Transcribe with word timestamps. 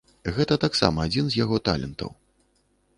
І 0.29 0.31
гэта 0.37 0.57
таксама 0.63 1.05
адзін 1.09 1.29
з 1.29 1.39
яго 1.43 1.63
талентаў. 1.71 2.11